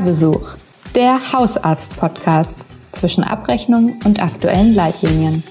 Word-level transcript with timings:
Hörbesuch, 0.00 0.56
der 0.94 1.30
Hausarzt-Podcast 1.30 2.56
zwischen 2.92 3.22
Abrechnung 3.22 4.00
und 4.06 4.22
aktuellen 4.22 4.74
Leitlinien. 4.74 5.44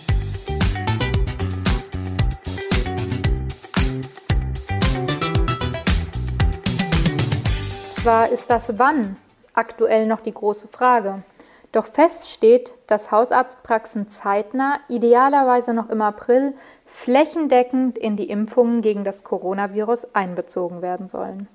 Zwar 7.91 8.29
ist 8.29 8.49
das 8.49 8.79
Wann 8.79 9.17
aktuell 9.53 10.07
noch 10.07 10.21
die 10.21 10.33
große 10.33 10.67
Frage, 10.67 11.21
doch 11.71 11.85
fest 11.85 12.27
steht, 12.27 12.73
dass 12.87 13.11
Hausarztpraxen 13.11 14.09
zeitnah, 14.09 14.79
idealerweise 14.87 15.75
noch 15.75 15.91
im 15.91 16.01
April, 16.01 16.55
flächendeckend 16.85 17.99
in 17.99 18.15
die 18.15 18.31
Impfungen 18.31 18.81
gegen 18.81 19.03
das 19.03 19.23
Coronavirus 19.23 20.15
einbezogen 20.15 20.81
werden 20.81 21.07
sollen. 21.07 21.47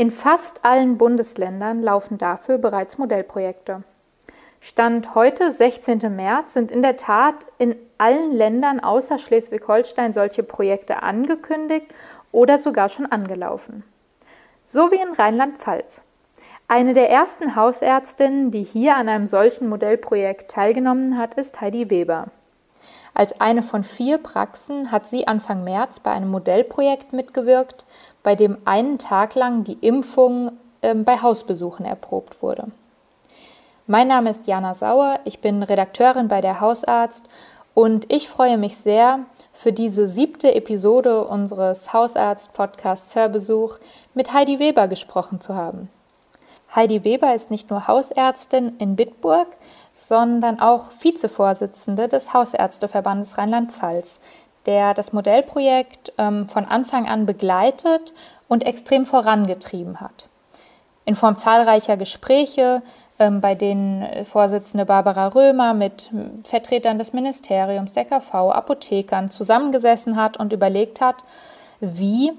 In 0.00 0.10
fast 0.10 0.64
allen 0.64 0.96
Bundesländern 0.96 1.82
laufen 1.82 2.16
dafür 2.16 2.56
bereits 2.56 2.96
Modellprojekte. 2.96 3.82
Stand 4.58 5.14
heute, 5.14 5.52
16. 5.52 5.98
März, 6.16 6.54
sind 6.54 6.70
in 6.70 6.80
der 6.80 6.96
Tat 6.96 7.34
in 7.58 7.76
allen 7.98 8.32
Ländern 8.32 8.80
außer 8.80 9.18
Schleswig-Holstein 9.18 10.14
solche 10.14 10.42
Projekte 10.42 11.02
angekündigt 11.02 11.88
oder 12.32 12.56
sogar 12.56 12.88
schon 12.88 13.04
angelaufen. 13.12 13.84
So 14.66 14.90
wie 14.90 15.02
in 15.02 15.12
Rheinland-Pfalz. 15.12 16.00
Eine 16.66 16.94
der 16.94 17.10
ersten 17.10 17.54
Hausärztinnen, 17.54 18.50
die 18.50 18.62
hier 18.62 18.96
an 18.96 19.06
einem 19.06 19.26
solchen 19.26 19.68
Modellprojekt 19.68 20.50
teilgenommen 20.50 21.18
hat, 21.18 21.34
ist 21.34 21.60
Heidi 21.60 21.90
Weber. 21.90 22.28
Als 23.12 23.40
eine 23.40 23.62
von 23.62 23.84
vier 23.84 24.18
Praxen 24.18 24.92
hat 24.92 25.06
sie 25.06 25.28
Anfang 25.28 25.64
März 25.64 26.00
bei 26.00 26.12
einem 26.12 26.30
Modellprojekt 26.30 27.12
mitgewirkt, 27.12 27.84
bei 28.22 28.36
dem 28.36 28.58
einen 28.64 28.98
Tag 28.98 29.34
lang 29.34 29.64
die 29.64 29.78
Impfung 29.80 30.52
äh, 30.80 30.94
bei 30.94 31.20
Hausbesuchen 31.20 31.84
erprobt 31.84 32.42
wurde. 32.42 32.68
Mein 33.86 34.08
Name 34.08 34.30
ist 34.30 34.46
Jana 34.46 34.74
Sauer, 34.74 35.18
ich 35.24 35.40
bin 35.40 35.62
Redakteurin 35.62 36.28
bei 36.28 36.40
der 36.40 36.60
Hausarzt 36.60 37.24
und 37.74 38.12
ich 38.12 38.28
freue 38.28 38.56
mich 38.56 38.76
sehr, 38.76 39.20
für 39.52 39.72
diese 39.74 40.08
siebte 40.08 40.54
Episode 40.54 41.24
unseres 41.24 41.92
Hausarzt-Podcasts 41.92 43.14
Hörbesuch 43.14 43.76
mit 44.14 44.32
Heidi 44.32 44.58
Weber 44.58 44.88
gesprochen 44.88 45.42
zu 45.42 45.54
haben. 45.54 45.90
Heidi 46.74 47.04
Weber 47.04 47.34
ist 47.34 47.50
nicht 47.50 47.68
nur 47.68 47.86
Hausärztin 47.86 48.76
in 48.78 48.96
Bitburg, 48.96 49.48
sondern 49.94 50.60
auch 50.60 50.84
Vizevorsitzende 51.00 52.08
des 52.08 52.32
Hausärzteverbandes 52.32 53.36
Rheinland-Pfalz, 53.36 54.20
der 54.66 54.94
das 54.94 55.12
Modellprojekt 55.12 56.12
ähm, 56.18 56.48
von 56.48 56.64
Anfang 56.64 57.08
an 57.08 57.26
begleitet 57.26 58.12
und 58.48 58.66
extrem 58.66 59.06
vorangetrieben 59.06 60.00
hat. 60.00 60.26
In 61.04 61.14
Form 61.14 61.36
zahlreicher 61.36 61.96
Gespräche, 61.96 62.82
ähm, 63.18 63.40
bei 63.40 63.54
denen 63.54 64.24
Vorsitzende 64.24 64.86
Barbara 64.86 65.28
Römer 65.28 65.74
mit 65.74 66.10
Vertretern 66.44 66.98
des 66.98 67.12
Ministeriums, 67.12 67.92
der 67.92 68.04
KV, 68.04 68.50
Apothekern 68.52 69.30
zusammengesessen 69.30 70.16
hat 70.16 70.36
und 70.36 70.52
überlegt 70.52 71.00
hat, 71.00 71.16
wie 71.80 72.32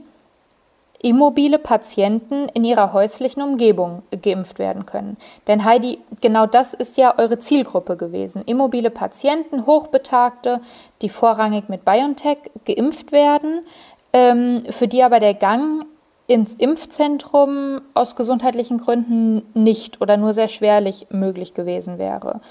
immobile 1.04 1.60
Patienten 1.60 2.48
in 2.50 2.64
ihrer 2.64 2.94
häuslichen 2.94 3.42
Umgebung 3.42 4.04
geimpft 4.22 4.60
werden 4.60 4.86
können. 4.86 5.18
Denn 5.48 5.66
Heidi, 5.66 6.00
genau 6.22 6.46
das 6.46 6.74
ist 6.74 6.98
ja 6.98 7.18
eure 7.18 7.40
Zielgruppe 7.40 7.98
gewesen. 7.98 8.44
Immobile 8.46 8.92
Patienten, 8.92 9.66
Hochbetagte, 9.66 10.62
die 11.02 11.10
vorrangig 11.10 11.70
mit 11.70 11.86
BioNTech 11.86 12.38
geimpft 12.66 13.12
werden, 13.12 13.66
ähm, 14.14 14.64
für 14.70 14.88
die 14.88 15.04
aber 15.04 15.20
der 15.20 15.34
Gang 15.34 15.86
ins 16.28 16.54
Impfzentrum 16.56 17.82
aus 17.94 18.16
gesundheitlichen 18.16 18.78
Gründen 18.78 19.50
nicht 19.54 20.02
oder 20.02 20.18
nur 20.18 20.34
sehr 20.34 20.48
schwerlich 20.48 21.08
möglich 21.10 21.54
gewesen 21.54 21.98
wäre. 21.98 22.42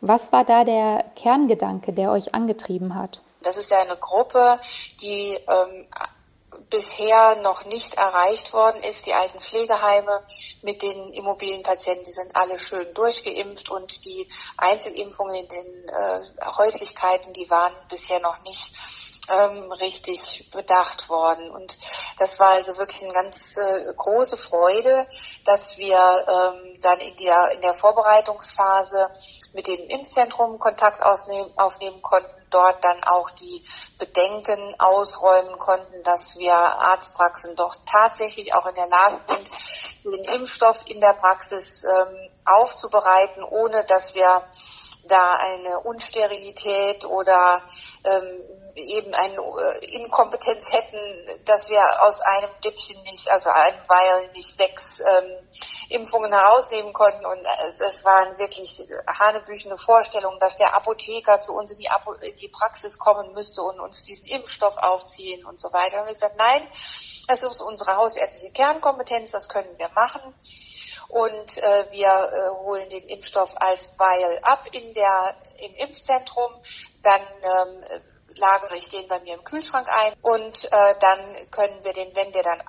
Was 0.00 0.32
war 0.32 0.44
da 0.44 0.64
der 0.64 1.04
Kerngedanke, 1.16 1.92
der 1.92 2.12
euch 2.12 2.34
angetrieben 2.34 2.94
hat? 2.94 3.22
Das 3.42 3.56
ist 3.56 3.70
ja 3.70 3.78
eine 3.80 3.96
Gruppe, 3.96 4.58
die 5.02 5.34
ähm, 5.34 5.86
bisher 6.70 7.36
noch 7.36 7.64
nicht 7.66 7.94
erreicht 7.94 8.52
worden 8.52 8.82
ist. 8.82 9.06
Die 9.06 9.14
alten 9.14 9.40
Pflegeheime 9.40 10.24
mit 10.62 10.82
den 10.82 11.12
Immobilienpatienten, 11.12 12.04
die 12.04 12.12
sind 12.12 12.34
alle 12.36 12.58
schön 12.58 12.92
durchgeimpft 12.94 13.70
und 13.70 14.04
die 14.04 14.26
Einzelimpfungen 14.56 15.36
in 15.36 15.48
den 15.48 15.88
äh, 15.88 16.20
Häuslichkeiten, 16.56 17.32
die 17.32 17.48
waren 17.50 17.72
bisher 17.88 18.20
noch 18.20 18.42
nicht 18.42 18.72
ähm, 19.30 19.72
richtig 19.72 20.50
bedacht 20.50 21.08
worden. 21.08 21.50
Und 21.50 21.76
das 22.18 22.38
war 22.38 22.50
also 22.50 22.76
wirklich 22.78 23.02
eine 23.04 23.12
ganz 23.12 23.56
äh, 23.56 23.92
große 23.96 24.36
Freude, 24.36 25.06
dass 25.44 25.78
wir 25.78 25.96
ähm, 25.96 26.80
dann 26.80 26.98
in 27.00 27.16
der, 27.16 27.52
in 27.52 27.60
der 27.60 27.74
Vorbereitungsphase 27.74 29.10
mit 29.52 29.66
dem 29.66 29.88
Impfzentrum 29.88 30.58
Kontakt 30.58 31.02
ausnehmen, 31.02 31.50
aufnehmen 31.56 32.02
konnten 32.02 32.36
dort 32.50 32.84
dann 32.84 33.02
auch 33.04 33.30
die 33.30 33.62
Bedenken 33.98 34.74
ausräumen 34.78 35.58
konnten, 35.58 36.02
dass 36.02 36.38
wir 36.38 36.54
Arztpraxen 36.54 37.56
doch 37.56 37.76
tatsächlich 37.84 38.54
auch 38.54 38.66
in 38.66 38.74
der 38.74 38.88
Lage 38.88 39.20
sind, 39.28 39.50
den 40.04 40.24
Impfstoff 40.40 40.82
in 40.86 41.00
der 41.00 41.14
Praxis 41.14 41.84
ähm, 41.84 42.30
aufzubereiten, 42.44 43.42
ohne 43.42 43.84
dass 43.84 44.14
wir 44.14 44.42
da 45.08 45.36
eine 45.36 45.80
Unsterilität 45.80 47.04
oder 47.04 47.62
ähm, 48.04 48.42
eben 48.76 49.14
eine 49.14 49.36
äh, 49.36 49.96
Inkompetenz 49.96 50.72
hätten, 50.72 50.98
dass 51.44 51.68
wir 51.68 51.80
aus 52.02 52.20
einem 52.20 52.50
Dippchen 52.62 53.02
nicht, 53.04 53.30
also 53.30 53.50
einem 53.50 53.78
Weil 53.88 54.30
nicht 54.32 54.50
sechs 54.50 55.00
ähm, 55.00 55.48
Impfungen 55.88 56.32
herausnehmen 56.32 56.92
konnten. 56.92 57.24
Und 57.24 57.40
es, 57.66 57.80
es 57.80 58.04
waren 58.04 58.38
wirklich 58.38 58.86
hanebüchene 59.06 59.78
Vorstellungen, 59.78 60.38
dass 60.38 60.56
der 60.56 60.74
Apotheker 60.74 61.40
zu 61.40 61.54
uns 61.54 61.72
in 61.72 61.78
die, 61.78 61.88
Apo 61.88 62.12
in 62.12 62.36
die 62.36 62.48
Praxis 62.48 62.98
kommen 62.98 63.32
müsste 63.32 63.62
und 63.62 63.80
uns 63.80 64.02
diesen 64.02 64.26
Impfstoff 64.26 64.76
aufziehen 64.76 65.44
und 65.46 65.60
so 65.60 65.72
weiter. 65.72 66.00
Und 66.00 66.06
wir 66.06 66.12
gesagt, 66.12 66.36
nein, 66.36 66.66
das 67.28 67.42
ist 67.42 67.62
unsere 67.62 67.96
hausärztliche 67.96 68.52
Kernkompetenz, 68.52 69.32
das 69.32 69.48
können 69.48 69.78
wir 69.78 69.88
machen 69.90 70.34
und 71.08 71.58
äh, 71.58 71.84
wir 71.90 72.08
äh, 72.08 72.64
holen 72.64 72.88
den 72.88 73.04
Impfstoff 73.08 73.54
als 73.56 73.98
Vial 73.98 74.38
ab 74.42 74.66
in 74.72 74.92
der, 74.92 75.36
im 75.58 75.74
Impfzentrum. 75.74 76.50
Dann 77.02 77.20
ähm, 77.42 78.02
lagere 78.38 78.76
ich 78.76 78.88
den 78.88 79.08
bei 79.08 79.20
mir 79.20 79.34
im 79.34 79.44
Kühlschrank 79.44 79.88
ein 79.88 80.14
und 80.22 80.64
äh, 80.66 80.94
dann 81.00 81.50
können 81.50 81.82
wir 81.84 81.92
den, 81.92 82.14
wenn 82.14 82.32
der 82.32 82.42
dann 82.42 82.62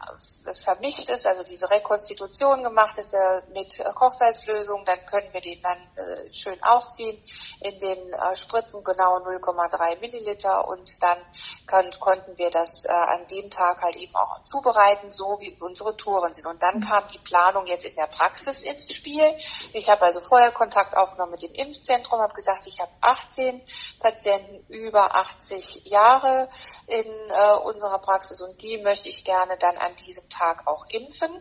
vermischt 0.53 1.09
ist, 1.09 1.28
also 1.28 1.44
diese 1.44 1.69
Rekonstitution 1.69 2.63
gemacht 2.63 2.97
ist 2.97 3.13
äh, 3.13 3.41
mit 3.53 3.83
Kochsalzlösung, 3.95 4.85
dann 4.85 5.05
können 5.05 5.28
wir 5.33 5.41
den 5.41 5.61
dann 5.61 5.78
äh, 5.78 6.33
schön 6.33 6.61
aufziehen 6.63 7.22
in 7.61 7.78
den 7.79 8.13
äh, 8.13 8.35
Spritzen 8.35 8.83
genau 8.83 9.17
0,3 9.17 10.00
Milliliter 10.00 10.67
und 10.67 11.01
dann 11.03 11.17
können, 11.66 11.91
konnten 11.99 12.38
wir 12.38 12.49
das 12.49 12.85
äh, 12.85 12.89
an 12.89 13.28
dem 13.28 13.49
Tag 13.49 13.81
halt 13.81 13.95
eben 13.97 14.16
auch 14.16 14.41
zubereiten, 14.44 15.09
so 15.09 15.38
wie 15.39 15.55
unsere 15.59 15.95
Touren 15.97 16.34
sind. 16.34 16.45
Und 16.47 16.63
dann 16.63 16.79
kam 16.79 17.03
die 17.07 17.19
Planung 17.19 17.66
jetzt 17.66 17.85
in 17.85 17.95
der 17.95 18.07
Praxis 18.07 18.63
ins 18.63 18.94
Spiel. 18.94 19.35
Ich 19.73 19.89
habe 19.89 20.05
also 20.05 20.22
vorher 20.22 20.51
Kontakt 20.51 20.95
aufgenommen 20.95 21.31
mit 21.31 21.41
dem 21.41 21.53
Impfzentrum, 21.53 22.22
habe 22.22 22.34
gesagt, 22.34 22.67
ich 22.67 22.79
habe 22.79 22.91
18 23.01 23.61
Patienten 23.99 24.66
über 24.72 25.16
80 25.16 25.56
30 25.57 25.85
Jahre 25.85 26.50
in 26.88 27.06
äh, 27.06 27.56
unserer 27.63 28.00
Praxis 28.00 28.41
und 28.41 28.62
die 28.62 28.78
möchte 28.79 29.09
ich 29.09 29.23
gerne 29.23 29.57
dann 29.57 29.78
an 29.78 29.95
diesem 29.95 30.28
Tag 30.29 30.68
auch 30.68 30.85
impfen. 30.90 31.31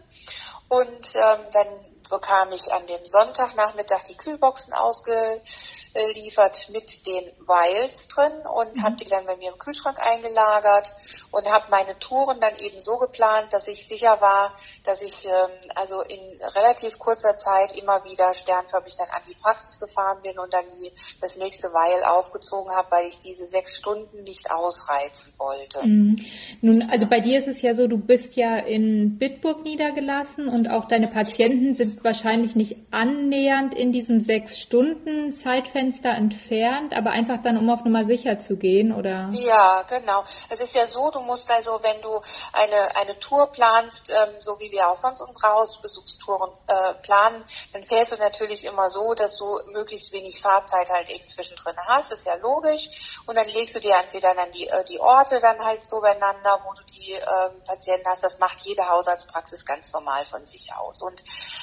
Und 0.69 1.15
ähm, 1.15 1.41
dann 1.53 1.66
bekam 2.09 2.53
ich 2.53 2.72
an 2.72 2.87
dem 2.87 3.05
Sonntagnachmittag 3.05 4.03
die 4.05 4.17
Kühlboxen 4.17 4.72
ausgeliefert 4.72 6.69
mit 6.71 7.06
den 7.06 7.25
Vials 7.47 8.09
drin 8.09 8.33
und 8.55 8.77
mhm. 8.77 8.83
habe 8.83 8.97
die 8.97 9.05
dann 9.06 9.27
bei 9.27 9.37
mir 9.37 9.53
im 9.53 9.59
Kühlschrank 9.59 9.99
eingelagert 10.00 10.94
und 11.31 11.50
habe 11.53 11.67
meine 11.70 11.99
Touren 11.99 12.41
dann 12.41 12.56
eben 12.61 12.81
so 12.81 12.97
geplant, 12.99 13.53
dass 13.53 13.69
ich 13.69 13.87
sicher 13.87 14.20
war, 14.20 14.55
dass 14.85 15.03
ich 15.03 15.26
ähm, 15.26 15.50
also 15.75 16.03
in 16.03 16.20
relativ 16.55 16.99
kurzer 16.99 17.37
Zeit 17.37 17.76
immer 17.76 18.05
wieder 18.05 18.35
sternförmig 18.35 18.97
dann 18.97 19.09
an 19.11 19.23
die 19.29 19.35
Praxis 19.35 19.79
gefahren 19.81 20.19
bin 20.23 20.38
und 20.38 20.52
dann 20.52 20.64
die, 20.69 20.93
das 21.20 21.37
nächste 21.37 21.73
Vial 21.73 22.05
aufgezogen 22.05 22.75
habe, 22.75 22.91
weil 22.91 23.06
ich 23.06 23.19
diese 23.19 23.47
sechs 23.47 23.76
Stunden 23.76 24.23
nicht 24.23 24.50
ausreizen 24.50 25.35
wollte. 25.38 25.87
Mhm. 25.87 26.17
Nun, 26.61 26.91
also 26.91 27.06
bei 27.06 27.20
dir 27.20 27.38
ist 27.38 27.49
es 27.49 27.62
ja 27.62 27.75
so, 27.75 27.87
du 27.87 27.99
bist 27.99 28.37
ja 28.37 28.59
in 28.59 29.19
Bitburg 29.19 29.62
niedergelassen 29.62 30.49
und 30.49 30.70
auch 30.70 30.88
deine 30.88 31.09
Patienten 31.09 31.75
sind 31.75 31.95
wahrscheinlich 32.04 32.56
nicht 32.56 32.76
annähernd 32.90 33.75
in 33.75 33.93
diesem 33.93 34.20
sechs 34.20 34.58
Stunden 34.58 35.32
Zeitfenster 35.32 36.10
entfernt, 36.10 36.96
aber 36.96 37.10
einfach 37.10 37.38
dann, 37.43 37.56
um 37.56 37.69
auf 37.70 37.84
Nummer 37.84 38.04
sicher 38.04 38.38
zu 38.38 38.56
gehen, 38.56 38.93
oder? 38.93 39.28
Ja, 39.32 39.84
genau. 39.88 40.22
Es 40.50 40.60
ist 40.60 40.75
ja 40.75 40.87
so, 40.87 41.10
du 41.10 41.20
musst 41.20 41.50
also, 41.50 41.81
wenn 41.82 42.00
du 42.00 42.20
eine, 42.52 42.96
eine 42.96 43.19
Tour 43.19 43.46
planst, 43.52 44.10
ähm, 44.10 44.34
so 44.38 44.58
wie 44.58 44.70
wir 44.70 44.88
auch 44.88 44.96
sonst 44.96 45.20
unsere 45.20 45.52
Hausbesuchstouren 45.52 46.50
äh, 46.66 46.94
planen, 47.02 47.43
dann 47.72 47.84
fährst 47.84 48.12
du 48.12 48.16
natürlich 48.16 48.64
immer 48.64 48.88
so, 48.88 49.14
dass 49.14 49.37
du 49.37 49.58
möglichst 49.72 50.12
wenig 50.12 50.40
Fahrzeit 50.40 50.90
halt 50.90 51.10
eben 51.10 51.26
zwischendrin 51.26 51.76
hast, 51.87 52.12
ist 52.12 52.26
ja 52.26 52.34
logisch. 52.37 53.20
Und 53.26 53.37
dann 53.37 53.46
legst 53.49 53.76
du 53.76 53.81
dir 53.81 53.94
entweder 54.00 54.34
dann 54.34 54.50
die, 54.52 54.69
äh, 54.69 54.84
die 54.84 55.00
Orte 55.00 55.40
dann 55.40 55.64
halt 55.64 55.82
so 55.82 56.00
beieinander, 56.00 56.60
wo 56.64 56.72
du 56.75 56.82
die 56.84 57.12
äh, 57.12 57.50
Patienten 57.66 58.08
hast. 58.08 58.25
Das 58.25 58.38
macht 58.38 58.60
jede 58.60 58.88
Hausarztpraxis 58.88 59.64
ganz 59.64 59.92
normal 59.92 60.25
von 60.25 60.44
sich 60.44 60.75
aus. 60.75 61.02
Und 61.02 61.22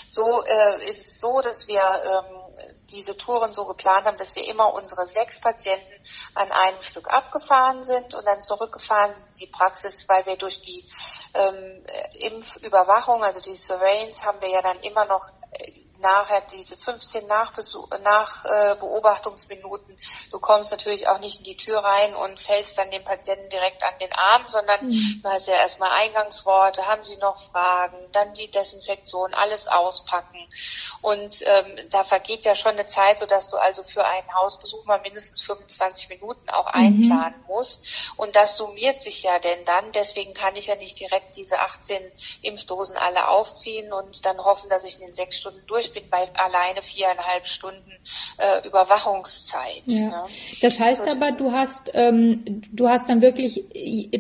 so 0.10 0.23
so 0.24 0.44
äh, 0.44 0.90
ist 0.90 1.02
es 1.02 1.20
so, 1.20 1.42
dass 1.42 1.68
wir 1.68 1.82
ähm, 1.82 2.44
diese 2.92 3.18
Touren 3.18 3.54
so 3.54 3.66
geplant 3.66 4.06
haben, 4.06 4.18
dass 4.18 4.36
wir 4.36 4.48
immer 4.48 4.74
unsere 4.74 5.08
sechs 5.08 5.42
Patienten 5.42 5.92
an 6.36 6.52
einem 6.52 6.82
Stück 6.82 7.12
abgefahren 7.12 7.82
sind 7.82 8.16
und 8.16 8.26
dann 8.26 8.42
zurückgefahren 8.42 9.14
sind 9.16 9.30
in 9.34 9.38
die 9.40 9.48
Praxis, 9.48 10.08
weil 10.08 10.26
wir 10.26 10.38
durch 10.38 10.62
die 10.62 10.86
ähm, 11.34 11.84
Impfüberwachung, 12.20 13.24
also 13.24 13.42
die 13.42 13.56
Surveillance, 13.56 14.26
haben 14.26 14.42
wir 14.42 14.50
ja 14.50 14.62
dann 14.62 14.80
immer 14.82 15.06
noch 15.06 15.30
äh, 15.52 15.72
nachher 16.04 16.44
diese 16.54 16.78
15 16.78 17.26
Nachbeobachtungsminuten. 17.28 19.98
Du 20.32 20.40
kommst 20.40 20.72
natürlich 20.72 21.08
auch 21.08 21.20
nicht 21.20 21.40
in 21.40 21.46
die 21.46 21.58
Tür 21.58 21.80
rein 21.80 22.14
und 22.16 22.40
fällst 22.40 22.78
dann 22.78 22.92
dem 22.92 23.04
Patienten 23.04 23.50
direkt 23.50 23.84
an 23.84 23.98
den 24.00 24.14
Arm, 24.14 24.44
sondern 24.48 24.86
mhm. 24.86 25.22
du 25.24 25.30
hast 25.30 25.48
ja 25.48 25.56
erstmal 25.56 25.90
Eingangsworte, 25.92 26.86
haben 26.86 27.04
sie 27.04 27.18
noch 27.18 27.42
Fragen, 27.42 27.98
dann 28.12 28.36
die 28.36 28.52
Desinfektion, 28.52 29.34
alles 29.34 29.68
auspacken. 29.68 30.38
Und 31.02 31.42
ähm, 31.42 31.90
da 31.90 32.04
vergeht 32.04 32.46
ja 32.46 32.54
schon 32.56 32.74
eine 32.74 32.86
Zeit, 32.86 33.18
sodass 33.20 33.50
du 33.50 33.58
also 33.58 33.84
für 33.84 34.06
einen 34.06 34.34
Hausbesuch 34.36 34.86
mal 34.86 35.02
mindestens 35.02 35.42
25 35.42 36.10
Minuten 36.10 36.50
auch 36.50 36.72
mhm. 36.74 36.80
einplanen 36.80 37.44
musst. 37.48 38.14
Und 38.18 38.36
das 38.36 38.58
summiert 38.58 39.02
sich 39.02 39.24
ja 39.24 39.40
denn 39.40 39.66
dann. 39.66 39.92
Deswegen 39.94 40.34
kann 40.34 40.56
ich 40.56 40.68
ja 40.68 40.76
nicht 40.76 41.00
direkt 41.00 41.36
diese 41.36 41.60
18 41.60 42.00
Impfdosen 42.42 42.98
alle 42.98 43.30
aufziehen 43.30 43.94
und 43.94 44.26
dann 44.26 44.44
hoffen, 44.44 44.70
dass 44.70 44.84
ich 44.84 44.96
in 44.96 45.08
den 45.08 45.14
sechs 45.14 45.38
Stunden 45.38 45.66
durch 45.68 45.93
bin 45.94 46.10
bei 46.10 46.28
alleine 46.36 46.82
viereinhalb 46.82 47.46
Stunden 47.46 47.92
äh, 48.38 48.68
Überwachungszeit. 48.68 49.84
Ja. 49.86 50.08
Ne? 50.08 50.26
Das 50.62 50.80
heißt 50.80 51.08
aber, 51.08 51.32
du 51.32 51.52
hast 51.52 51.92
ähm, 51.94 52.62
du 52.72 52.90
hast 52.90 53.10
dann 53.10 53.22
wirklich 53.22 53.64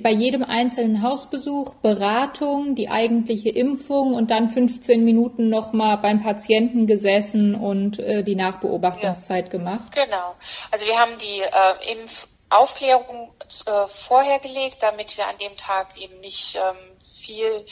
bei 0.01 0.11
jedem 0.11 0.43
einzelnen 0.43 1.01
Hausbesuch 1.01 1.75
Beratung, 1.75 2.75
die 2.75 2.89
eigentliche 2.89 3.49
Impfung 3.49 4.13
und 4.13 4.31
dann 4.31 4.47
15 4.47 5.03
Minuten 5.03 5.49
nochmal 5.49 5.97
beim 5.97 6.21
Patienten 6.21 6.87
gesessen 6.87 7.55
und 7.55 7.99
äh, 7.99 8.23
die 8.23 8.35
Nachbeobachtungszeit 8.35 9.45
ja. 9.45 9.51
gemacht. 9.51 9.91
Genau. 9.91 10.35
Also 10.71 10.85
wir 10.85 10.97
haben 10.97 11.17
die 11.17 11.41
äh, 11.41 11.93
Impfaufklärung 11.93 13.31
äh, 13.65 13.87
vorher 13.87 14.39
gelegt, 14.39 14.77
damit 14.81 15.17
wir 15.17 15.27
an 15.27 15.37
dem 15.37 15.55
Tag 15.57 15.97
eben 15.97 16.19
nicht 16.19 16.55
ähm, 16.55 16.77
viel 17.23 17.65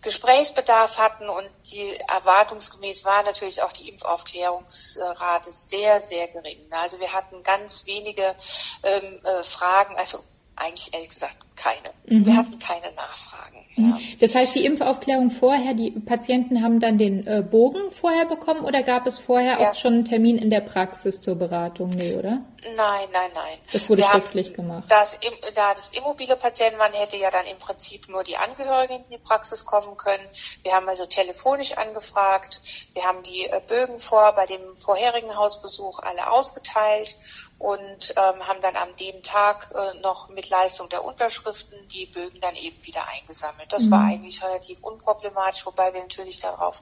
Gesprächsbedarf 0.00 0.96
hatten 0.96 1.28
und 1.28 1.48
die 1.64 1.96
erwartungsgemäß 1.96 3.04
war 3.04 3.24
natürlich 3.24 3.62
auch 3.62 3.72
die 3.72 3.88
Impfaufklärungsrate 3.88 5.50
sehr, 5.50 6.00
sehr 6.00 6.28
gering. 6.28 6.68
Also 6.70 7.00
wir 7.00 7.12
hatten 7.12 7.42
ganz 7.42 7.84
wenige 7.86 8.36
ähm, 8.84 9.20
äh, 9.24 9.42
Fragen, 9.42 9.96
also 9.96 10.22
eigentlich 10.60 10.92
ehrlich 10.92 11.10
gesagt 11.10 11.36
keine. 11.56 11.90
Mhm. 12.06 12.26
Wir 12.26 12.36
hatten 12.36 12.58
keine 12.58 12.92
Nachfragen. 12.92 13.66
Mhm. 13.76 13.90
Ja. 13.90 13.98
Das 14.20 14.34
heißt, 14.34 14.54
die 14.54 14.64
Impfaufklärung 14.64 15.30
vorher, 15.30 15.74
die 15.74 15.90
Patienten 15.90 16.62
haben 16.62 16.80
dann 16.80 16.98
den 16.98 17.26
äh, 17.26 17.42
Bogen 17.42 17.90
vorher 17.90 18.26
bekommen 18.26 18.64
oder 18.64 18.82
gab 18.82 19.06
es 19.06 19.18
vorher 19.18 19.60
ja. 19.60 19.70
auch 19.70 19.74
schon 19.74 19.94
einen 19.94 20.04
Termin 20.04 20.38
in 20.38 20.50
der 20.50 20.60
Praxis 20.60 21.20
zur 21.20 21.36
Beratung? 21.36 21.90
Nee, 21.90 22.14
oder? 22.14 22.40
Nein, 22.76 23.08
nein, 23.12 23.30
nein. 23.34 23.58
Das 23.72 23.88
wurde 23.88 24.02
Wir 24.02 24.08
schriftlich 24.08 24.52
gemacht. 24.52 24.84
Das, 24.88 25.18
da 25.54 25.74
das 25.74 25.90
immobile 25.90 26.36
Patienten 26.36 26.78
waren, 26.78 26.92
hätte 26.92 27.16
ja 27.16 27.30
dann 27.30 27.46
im 27.46 27.58
Prinzip 27.58 28.08
nur 28.08 28.24
die 28.24 28.36
Angehörigen 28.36 29.04
in 29.04 29.10
die 29.10 29.18
Praxis 29.18 29.64
kommen 29.64 29.96
können. 29.96 30.24
Wir 30.62 30.72
haben 30.72 30.88
also 30.88 31.06
telefonisch 31.06 31.72
angefragt. 31.72 32.60
Wir 32.94 33.04
haben 33.04 33.22
die 33.22 33.44
äh, 33.44 33.60
Bögen 33.66 34.00
vor 34.00 34.32
bei 34.32 34.46
dem 34.46 34.76
vorherigen 34.76 35.34
Hausbesuch 35.36 36.00
alle 36.00 36.30
ausgeteilt 36.30 37.16
und 37.58 38.14
ähm, 38.16 38.46
haben 38.46 38.60
dann 38.60 38.76
am 38.76 38.94
dem 38.96 39.20
Tag 39.24 39.72
äh, 39.74 39.98
noch 39.98 40.28
mit 40.28 40.48
Leistung 40.48 40.88
der 40.90 41.04
Unterschriften 41.04 41.88
die 41.88 42.06
Bögen 42.06 42.40
dann 42.40 42.54
eben 42.54 42.84
wieder 42.84 43.08
eingesammelt. 43.08 43.72
Das 43.72 43.82
mhm. 43.82 43.90
war 43.90 44.04
eigentlich 44.04 44.42
relativ 44.44 44.78
unproblematisch, 44.80 45.66
wobei 45.66 45.92
wir 45.92 46.00
natürlich 46.00 46.40
darauf 46.40 46.80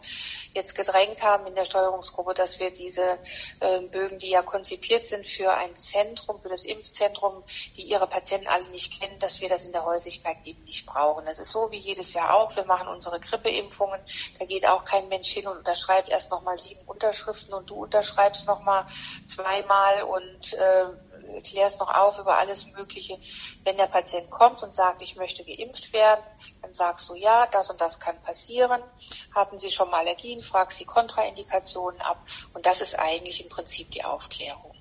jetzt 0.53 0.75
gedrängt 0.75 1.23
haben 1.23 1.47
in 1.47 1.55
der 1.55 1.65
Steuerungsgruppe, 1.65 2.35
dass 2.35 2.61
wir 2.61 2.71
diese 2.71 3.19
äh, 3.61 3.81
Bögen, 3.91 4.19
die 4.19 4.29
ja 4.29 4.43
konzipiert 4.43 5.07
sind 5.07 5.27
für 5.27 5.55
ein 5.55 5.75
Zentrum, 5.77 6.43
für 6.43 6.51
das 6.51 6.67
Impfzentrum, 6.67 7.43
die 7.77 7.83
ihre 7.83 8.07
Patienten 8.07 8.49
alle 8.49 8.69
nicht 8.69 9.01
kennen, 9.01 9.19
dass 9.19 9.41
wir 9.41 9.49
das 9.49 9.65
in 9.65 9.73
der 9.73 9.87
Häuslichkeit 9.87 10.37
eben 10.45 10.63
nicht 10.65 10.85
brauchen. 10.85 11.25
Das 11.25 11.39
ist 11.39 11.53
so 11.53 11.71
wie 11.71 11.79
jedes 11.79 12.13
Jahr 12.13 12.35
auch. 12.35 12.55
Wir 12.55 12.67
machen 12.67 12.89
unsere 12.89 13.19
Grippeimpfungen. 13.19 14.01
Da 14.39 14.45
geht 14.45 14.69
auch 14.69 14.85
kein 14.85 15.09
Mensch 15.09 15.31
hin 15.31 15.47
und 15.47 15.57
unterschreibt 15.57 16.11
erst 16.11 16.31
nochmal 16.31 16.59
sieben 16.59 16.83
Unterschriften 16.87 17.55
und 17.55 17.71
du 17.71 17.77
unterschreibst 17.77 18.47
nochmal 18.47 18.87
zweimal 19.27 20.03
und 20.03 20.53
äh, 20.53 20.66
äh, 20.67 21.41
klärst 21.43 21.81
noch 21.81 21.93
auf 21.95 22.19
über 22.19 22.39
alles 22.39 22.73
Mögliche. 22.73 23.19
Wenn 23.65 23.77
der 23.77 23.87
Patient 23.87 24.31
kommt 24.31 24.63
und 24.63 24.75
sagt, 24.75 25.03
ich 25.03 25.17
möchte 25.17 25.45
geimpft 25.45 25.93
werden, 25.93 26.25
dann 26.63 26.75
sagst 26.75 27.09
du, 27.09 27.15
ja, 27.15 27.47
das 27.53 27.71
und 27.71 27.81
das 27.81 28.01
kann 28.01 28.21
passieren. 28.23 28.81
Hatten 29.35 29.59
Sie 29.59 29.71
schon 29.71 29.91
mal 29.91 29.99
Allergien, 29.99 30.41
fragst 30.41 30.81
die 30.81 30.85
Kontraindikationen 30.85 32.01
ab. 32.01 32.19
Und 32.55 32.67
das 32.67 32.81
ist 32.81 32.99
eigentlich 32.99 33.43
im 33.43 33.49
Prinzip 33.49 33.91
die 33.91 34.05
Aufklärung. 34.05 34.73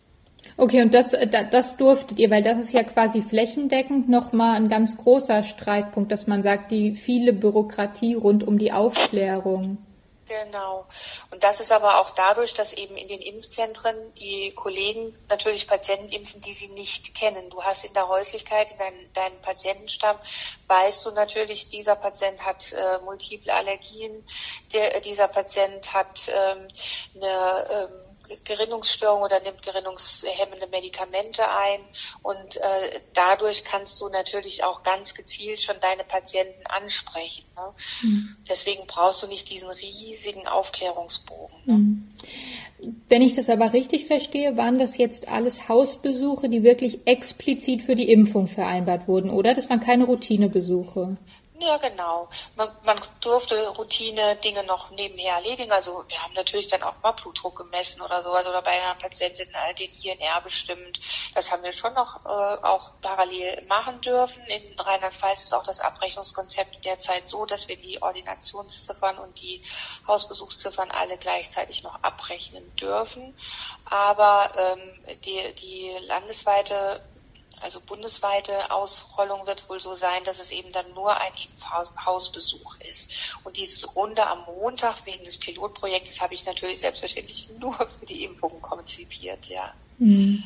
Okay, 0.57 0.81
und 0.81 0.93
das, 0.93 1.13
äh, 1.13 1.27
das 1.49 1.77
durftet 1.77 2.19
ihr, 2.19 2.29
weil 2.29 2.43
das 2.43 2.59
ist 2.59 2.73
ja 2.73 2.83
quasi 2.83 3.21
flächendeckend 3.21 4.07
nochmal 4.07 4.55
ein 4.55 4.69
ganz 4.69 4.95
großer 4.95 5.43
Streitpunkt, 5.43 6.11
dass 6.11 6.27
man 6.27 6.43
sagt, 6.43 6.71
die 6.71 6.95
viele 6.95 7.33
Bürokratie 7.33 8.13
rund 8.13 8.43
um 8.47 8.57
die 8.57 8.71
Aufklärung. 8.71 9.77
Genau. 10.27 10.87
Und 11.29 11.43
das 11.43 11.59
ist 11.59 11.71
aber 11.71 11.99
auch 11.99 12.09
dadurch, 12.09 12.55
dass 12.55 12.73
eben 12.73 12.97
in 12.97 13.07
den 13.07 13.21
Impfzentren 13.21 13.95
die 14.15 14.51
Kollegen 14.53 15.15
natürlich 15.29 15.67
Patienten 15.67 16.09
impfen, 16.09 16.41
die 16.41 16.53
sie 16.53 16.69
nicht 16.69 17.13
kennen. 17.13 17.51
Du 17.51 17.61
hast 17.61 17.85
in 17.85 17.93
der 17.93 18.07
Häuslichkeit, 18.07 18.71
in 18.71 18.77
dein, 18.79 19.13
deinem 19.13 19.41
Patientenstamm, 19.41 20.17
weißt 20.67 21.05
du 21.05 21.11
natürlich, 21.11 21.69
dieser 21.69 21.95
Patient 21.95 22.43
hat 22.43 22.73
äh, 22.73 22.99
multiple 23.03 23.53
Allergien, 23.53 24.25
der, 24.73 24.99
dieser 25.01 25.27
Patient 25.27 25.93
hat 25.93 26.27
ähm, 26.29 26.67
eine 27.15 27.67
ähm, 27.71 28.04
Gerinnungsstörung 28.45 29.21
oder 29.21 29.39
nimmt 29.41 29.61
gerinnungshemmende 29.61 30.67
Medikamente 30.67 31.43
ein 31.49 31.79
und 32.23 32.57
äh, 32.57 33.01
dadurch 33.13 33.63
kannst 33.63 34.01
du 34.01 34.09
natürlich 34.09 34.63
auch 34.63 34.83
ganz 34.83 35.13
gezielt 35.13 35.61
schon 35.61 35.75
deine 35.81 36.03
Patienten 36.03 36.65
ansprechen. 36.67 37.45
Ne? 37.55 37.73
Mhm. 38.03 38.35
Deswegen 38.49 38.85
brauchst 38.87 39.23
du 39.23 39.27
nicht 39.27 39.49
diesen 39.49 39.69
riesigen 39.69 40.47
Aufklärungsbogen. 40.47 41.57
Ne? 41.65 41.73
Mhm. 41.73 42.07
Wenn 43.07 43.21
ich 43.21 43.33
das 43.33 43.49
aber 43.49 43.73
richtig 43.73 44.05
verstehe, 44.05 44.57
waren 44.57 44.77
das 44.77 44.97
jetzt 44.97 45.27
alles 45.27 45.69
Hausbesuche, 45.69 46.49
die 46.49 46.63
wirklich 46.63 46.99
explizit 47.05 47.81
für 47.81 47.95
die 47.95 48.11
Impfung 48.11 48.47
vereinbart 48.47 49.07
wurden, 49.07 49.29
oder? 49.29 49.53
Das 49.53 49.69
waren 49.69 49.79
keine 49.79 50.05
Routinebesuche. 50.05 51.17
Ja, 51.57 51.77
genau. 51.77 52.27
Man, 52.57 52.69
man 52.83 52.99
durfte 53.21 53.69
Routine-Dinge 53.69 54.65
noch 54.65 54.91
nebenher 54.91 55.35
erledigen. 55.35 55.71
Also 55.71 56.03
wir 56.09 56.21
haben 56.21 56.33
natürlich 56.33 56.67
dann 56.67 56.83
auch 56.83 57.01
mal 57.01 57.13
Blutdruck 57.13 57.55
gemessen 57.55 58.01
oder 58.01 58.21
sowas 58.21 58.45
oder 58.45 58.61
bei 58.61 58.71
einer 58.71 58.95
Patientin 58.95 59.47
den 59.79 59.93
INR 60.01 60.41
bestimmt. 60.41 60.99
Das 61.33 61.51
haben 61.51 61.63
wir 61.63 61.71
schon 61.71 61.93
noch 61.93 62.25
äh, 62.25 62.27
auch 62.27 62.91
parallel 63.01 63.63
machen 63.67 64.01
dürfen. 64.01 64.43
In 64.47 64.77
Rheinland-Pfalz 64.77 65.43
ist 65.43 65.53
auch 65.53 65.63
das 65.63 65.79
Abrechnungskonzept 65.79 66.83
derzeit 66.83 67.29
so, 67.29 67.45
dass 67.45 67.69
wir 67.69 67.77
die 67.77 68.01
Ordinationsziffern 68.01 69.17
und 69.17 69.39
die 69.39 69.61
Hausbesuchsziffern 70.07 70.91
alle 70.91 71.17
gleichzeitig 71.17 71.83
noch 71.83 72.03
abrechnen 72.03 72.75
dürfen. 72.75 73.33
Aber 73.85 74.51
ähm, 74.57 75.19
die, 75.23 75.55
die 75.55 75.95
landesweite 76.01 77.01
also 77.61 77.79
bundesweite 77.81 78.71
Ausrollung 78.71 79.45
wird 79.47 79.69
wohl 79.69 79.79
so 79.79 79.93
sein, 79.93 80.23
dass 80.25 80.39
es 80.39 80.51
eben 80.51 80.71
dann 80.71 80.85
nur 80.93 81.15
ein 81.19 81.31
Hausbesuch 82.05 82.77
ist. 82.91 83.37
Und 83.43 83.57
diese 83.57 83.87
Runde 83.89 84.25
am 84.27 84.43
Montag 84.45 85.05
wegen 85.05 85.23
des 85.23 85.37
Pilotprojektes 85.37 86.21
habe 86.21 86.33
ich 86.33 86.45
natürlich 86.45 86.79
selbstverständlich 86.79 87.49
nur 87.59 87.73
für 87.73 88.05
die 88.05 88.23
Impfungen 88.25 88.61
konzipiert, 88.61 89.45
ja. 89.47 89.73
Hm. 89.99 90.43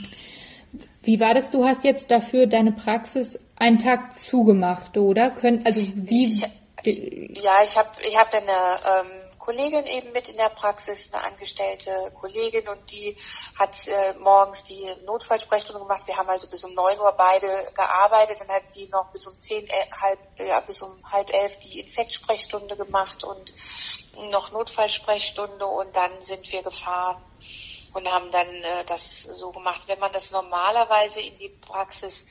Wie 1.02 1.20
war 1.20 1.34
das? 1.34 1.50
Du 1.50 1.66
hast 1.66 1.84
jetzt 1.84 2.12
dafür 2.12 2.46
deine 2.46 2.72
Praxis 2.72 3.40
einen 3.56 3.80
Tag 3.80 4.18
zugemacht, 4.18 4.98
oder? 4.98 5.32
Können, 5.32 5.66
also 5.66 5.82
wie? 5.82 6.40
Ja, 6.84 7.64
ich 7.64 7.78
habe 7.78 7.90
ich 8.08 8.18
hab 8.18 8.34
eine 8.34 8.52
ähm, 8.52 9.19
Kollegin 9.50 9.88
eben 9.88 10.12
mit 10.12 10.30
in 10.30 10.38
der 10.38 10.50
Praxis, 10.50 11.12
eine 11.12 11.24
angestellte 11.24 12.12
Kollegin 12.14 12.68
und 12.68 12.92
die 12.92 13.16
hat 13.58 13.88
äh, 13.88 14.14
morgens 14.20 14.64
die 14.64 14.86
Notfallsprechstunde 15.06 15.82
gemacht. 15.82 16.06
Wir 16.06 16.18
haben 16.18 16.30
also 16.30 16.48
bis 16.50 16.64
um 16.66 16.76
neun 16.76 17.00
Uhr 17.00 17.12
beide 17.14 17.48
gearbeitet. 17.74 18.40
Dann 18.42 18.50
hat 18.50 18.68
sie 18.68 18.88
noch 18.90 19.08
bis 19.12 19.26
um 19.26 19.36
zehn, 19.40 19.66
äh, 19.66 19.72
halb, 20.00 20.20
ja, 20.38 20.60
bis 20.60 20.84
um 20.84 20.92
halb 21.12 21.34
elf 21.34 21.58
die 21.58 21.80
Infektsprechstunde 21.80 22.78
gemacht 22.78 23.24
und 23.24 23.52
noch 24.30 24.52
Notfallsprechstunde 24.52 25.66
und 25.66 25.96
dann 25.96 26.22
sind 26.22 26.52
wir 26.52 26.62
gefahren 26.62 27.20
und 27.96 28.08
haben 28.08 28.30
dann 28.32 28.48
äh, 28.48 28.86
das 28.86 29.24
so 29.24 29.52
gemacht. 29.52 29.82
Wenn 29.88 29.98
man 29.98 30.12
das 30.12 30.30
normalerweise 30.30 31.22
in 31.22 31.36
die 31.40 31.50
Praxis 31.50 32.28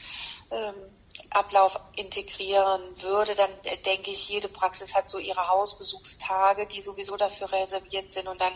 ähm, 0.52 0.97
Ablauf 1.30 1.78
integrieren 1.96 2.80
würde, 3.00 3.34
dann 3.34 3.50
äh, 3.64 3.76
denke 3.84 4.10
ich, 4.10 4.28
jede 4.28 4.48
Praxis 4.48 4.94
hat 4.94 5.08
so 5.08 5.18
ihre 5.18 5.48
Hausbesuchstage, 5.48 6.66
die 6.66 6.80
sowieso 6.80 7.16
dafür 7.16 7.52
reserviert 7.52 8.10
sind 8.10 8.28
und 8.28 8.40
dann 8.40 8.52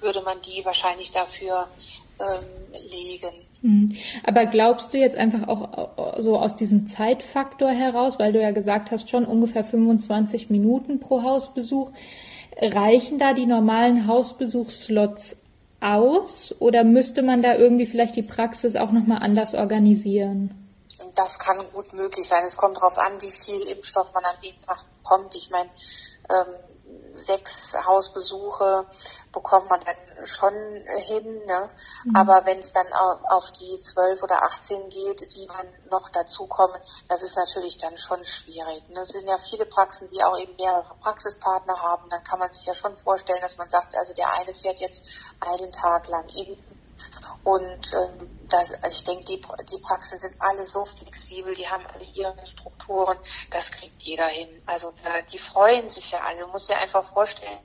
würde 0.00 0.22
man 0.22 0.40
die 0.42 0.64
wahrscheinlich 0.64 1.10
dafür 1.12 1.68
ähm, 2.18 2.44
legen. 2.72 3.46
Hm. 3.62 3.96
Aber 4.24 4.46
glaubst 4.46 4.92
du 4.92 4.98
jetzt 4.98 5.16
einfach 5.16 5.48
auch 5.48 5.88
so 6.18 6.38
aus 6.38 6.56
diesem 6.56 6.86
Zeitfaktor 6.86 7.70
heraus, 7.70 8.18
weil 8.18 8.32
du 8.32 8.40
ja 8.40 8.50
gesagt 8.50 8.90
hast, 8.90 9.10
schon 9.10 9.24
ungefähr 9.24 9.64
25 9.64 10.50
Minuten 10.50 11.00
pro 11.00 11.22
Hausbesuch, 11.22 11.90
Reichen 12.58 13.18
da 13.18 13.34
die 13.34 13.46
normalen 13.46 14.06
Hausbesuchsslots 14.06 15.36
aus 15.80 16.54
oder 16.58 16.84
müsste 16.84 17.22
man 17.22 17.42
da 17.42 17.56
irgendwie 17.56 17.86
vielleicht 17.86 18.16
die 18.16 18.22
Praxis 18.22 18.76
auch 18.76 18.92
nochmal 18.92 19.22
anders 19.22 19.54
organisieren? 19.54 20.65
Das 21.16 21.38
kann 21.38 21.72
gut 21.72 21.92
möglich 21.92 22.28
sein. 22.28 22.44
Es 22.44 22.56
kommt 22.56 22.76
darauf 22.76 22.98
an, 22.98 23.20
wie 23.22 23.32
viel 23.32 23.66
Impfstoff 23.68 24.12
man 24.14 24.24
an 24.24 24.36
dem 24.42 24.60
Tag 24.60 24.84
bekommt. 25.02 25.34
Ich 25.34 25.50
meine, 25.50 25.70
ähm, 26.30 26.54
sechs 27.10 27.76
Hausbesuche 27.86 28.86
bekommt 29.32 29.68
man 29.70 29.80
dann 29.80 30.26
schon 30.26 30.52
hin. 30.52 31.44
Ne? 31.46 31.70
Mhm. 32.04 32.16
Aber 32.16 32.44
wenn 32.44 32.58
es 32.58 32.72
dann 32.72 32.86
auf 32.92 33.50
die 33.52 33.80
zwölf 33.80 34.22
oder 34.22 34.42
18 34.42 34.88
geht, 34.88 35.36
die 35.36 35.46
dann 35.46 35.66
noch 35.90 36.10
dazukommen, 36.10 36.80
das 37.08 37.22
ist 37.22 37.36
natürlich 37.36 37.78
dann 37.78 37.96
schon 37.96 38.24
schwierig. 38.24 38.88
Ne? 38.90 39.00
Es 39.00 39.10
sind 39.10 39.26
ja 39.26 39.38
viele 39.38 39.66
Praxen, 39.66 40.08
die 40.08 40.22
auch 40.22 40.38
eben 40.38 40.54
mehrere 40.56 40.94
Praxispartner 41.00 41.80
haben. 41.80 42.08
Dann 42.10 42.24
kann 42.24 42.38
man 42.38 42.52
sich 42.52 42.66
ja 42.66 42.74
schon 42.74 42.96
vorstellen, 42.96 43.40
dass 43.40 43.58
man 43.58 43.68
sagt, 43.68 43.96
also 43.96 44.14
der 44.14 44.32
eine 44.34 44.52
fährt 44.52 44.78
jetzt 44.78 45.32
einen 45.40 45.72
Tag 45.72 46.08
lang 46.08 46.28
impfen 46.28 46.76
und 47.44 47.92
ähm, 47.94 48.35
das, 48.48 48.72
also 48.82 48.88
ich 48.88 49.04
denke, 49.04 49.24
die, 49.24 49.40
die 49.70 49.78
Praxen 49.78 50.18
sind 50.18 50.34
alle 50.40 50.66
so 50.66 50.84
flexibel, 50.84 51.54
die 51.54 51.68
haben 51.68 51.84
alle 51.86 52.04
ihre 52.14 52.34
Strukturen, 52.46 53.18
das 53.50 53.70
kriegt 53.70 54.02
jeder 54.02 54.26
hin. 54.26 54.48
Also 54.66 54.88
äh, 55.04 55.22
die 55.32 55.38
freuen 55.38 55.88
sich 55.88 56.12
ja 56.12 56.20
alle. 56.20 56.40
Du 56.40 56.48
musst 56.48 56.68
dir 56.68 56.76
einfach 56.78 57.04
vorstellen, 57.04 57.58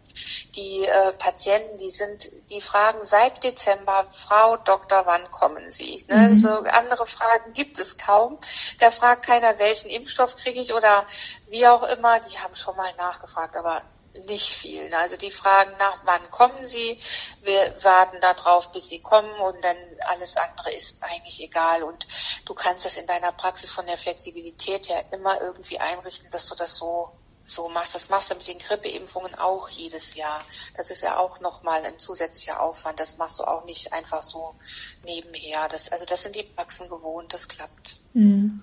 die 0.55 0.85
äh, 0.85 1.13
Patienten, 1.13 1.77
die 1.77 1.89
sind, 1.89 2.29
die 2.49 2.61
fragen 2.61 2.99
seit 3.03 3.43
Dezember, 3.43 4.07
Frau 4.13 4.57
Doktor, 4.57 5.05
wann 5.05 5.29
kommen 5.31 5.69
Sie? 5.69 6.05
Ne? 6.09 6.29
Mhm. 6.29 6.35
So 6.35 6.49
andere 6.49 7.05
Fragen 7.07 7.53
gibt 7.53 7.79
es 7.79 7.97
kaum. 7.97 8.37
Da 8.79 8.91
fragt 8.91 9.25
keiner, 9.25 9.59
welchen 9.59 9.89
Impfstoff 9.89 10.35
kriege 10.35 10.59
ich 10.59 10.73
oder 10.73 11.05
wie 11.49 11.67
auch 11.67 11.83
immer. 11.83 12.19
Die 12.19 12.37
haben 12.39 12.55
schon 12.55 12.75
mal 12.75 12.91
nachgefragt, 12.97 13.55
aber 13.55 13.81
nicht 14.27 14.49
viel. 14.49 14.93
Also 14.93 15.17
die 15.17 15.31
fragen 15.31 15.71
nach, 15.77 16.01
wann 16.05 16.29
kommen 16.29 16.65
sie? 16.65 16.99
Wir 17.41 17.75
warten 17.83 18.19
darauf, 18.19 18.71
bis 18.71 18.89
sie 18.89 19.01
kommen 19.01 19.33
und 19.39 19.63
dann 19.63 19.77
alles 20.07 20.37
andere 20.37 20.71
ist 20.71 21.01
eigentlich 21.01 21.41
egal. 21.41 21.83
Und 21.83 22.05
du 22.45 22.53
kannst 22.53 22.85
das 22.85 22.97
in 22.97 23.07
deiner 23.07 23.31
Praxis 23.31 23.71
von 23.71 23.85
der 23.85 23.97
Flexibilität 23.97 24.89
her 24.89 25.05
immer 25.11 25.41
irgendwie 25.41 25.79
einrichten, 25.79 26.29
dass 26.31 26.47
du 26.47 26.55
das 26.55 26.75
so 26.75 27.11
so 27.43 27.69
machst. 27.69 27.95
Das 27.95 28.09
machst 28.09 28.31
du 28.31 28.35
mit 28.35 28.47
den 28.47 28.59
Grippeimpfungen 28.59 29.35
auch 29.35 29.69
jedes 29.69 30.15
Jahr. 30.15 30.41
Das 30.75 30.91
ist 30.91 31.01
ja 31.01 31.17
auch 31.17 31.39
nochmal 31.39 31.83
ein 31.83 31.99
zusätzlicher 31.99 32.61
Aufwand. 32.61 32.99
Das 32.99 33.17
machst 33.17 33.39
du 33.39 33.43
auch 33.43 33.65
nicht 33.65 33.93
einfach 33.93 34.23
so 34.23 34.55
nebenher. 35.05 35.67
Das, 35.69 35.91
also 35.91 36.05
das 36.05 36.21
sind 36.23 36.35
die 36.35 36.43
Praxen 36.43 36.89
gewohnt, 36.89 37.33
das 37.33 37.47
klappt. 37.47 37.95
Mhm. 38.13 38.61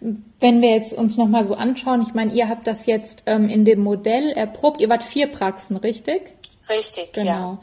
Wenn 0.00 0.62
wir 0.62 0.70
jetzt 0.70 0.92
uns 0.92 1.16
nochmal 1.16 1.44
so 1.44 1.54
anschauen, 1.54 2.02
ich 2.02 2.14
meine, 2.14 2.32
ihr 2.32 2.48
habt 2.48 2.66
das 2.66 2.86
jetzt 2.86 3.22
ähm, 3.26 3.48
in 3.48 3.64
dem 3.64 3.80
Modell 3.80 4.30
erprobt. 4.32 4.80
Ihr 4.80 4.88
wart 4.88 5.02
vier 5.02 5.28
Praxen, 5.28 5.76
richtig? 5.76 6.34
Richtig, 6.68 7.12
genau. 7.12 7.24
Ja. 7.30 7.58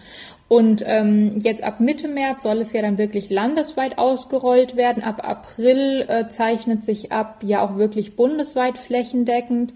Und 0.47 0.83
ähm, 0.85 1.39
jetzt 1.39 1.63
ab 1.63 1.79
Mitte 1.79 2.07
März 2.07 2.43
soll 2.43 2.59
es 2.59 2.73
ja 2.73 2.81
dann 2.81 2.97
wirklich 2.97 3.29
landesweit 3.29 3.97
ausgerollt 3.97 4.75
werden. 4.75 5.03
Ab 5.03 5.27
April 5.27 6.05
äh, 6.07 6.29
zeichnet 6.29 6.83
sich 6.83 7.11
ab, 7.11 7.41
ja 7.43 7.65
auch 7.65 7.77
wirklich 7.77 8.15
bundesweit 8.15 8.77
flächendeckend. 8.77 9.73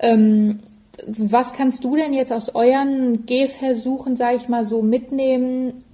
Ähm, 0.00 0.60
was 1.06 1.52
kannst 1.52 1.84
du 1.84 1.96
denn 1.96 2.12
jetzt 2.12 2.32
aus 2.32 2.54
euren 2.54 3.26
Gehversuchen, 3.26 4.16
sage 4.16 4.36
ich 4.36 4.48
mal, 4.48 4.64
so 4.64 4.82
mitnehmen? 4.82 5.84